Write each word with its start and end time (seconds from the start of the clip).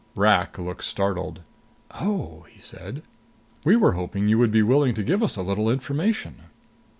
Rak 0.15 0.57
looked 0.57 0.83
startled. 0.83 1.41
"Oh!" 1.91 2.47
he 2.49 2.59
said. 2.59 3.03
"We 3.63 3.75
were 3.75 3.91
hoping 3.91 4.27
you 4.27 4.39
would 4.39 4.49
be 4.51 4.63
willing 4.63 4.95
to 4.95 5.03
give 5.03 5.21
us 5.21 5.35
a 5.37 5.43
little 5.43 5.69
information." 5.69 6.41